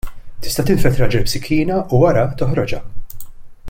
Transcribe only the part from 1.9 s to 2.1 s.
u,